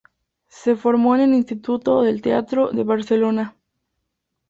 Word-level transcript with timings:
Se 0.47 0.75
formó 0.75 1.13
en 1.13 1.21
el 1.21 1.33
Instituto 1.35 2.01
del 2.01 2.23
Teatro 2.23 2.71
de 2.71 2.83
Barcelona. 2.83 3.55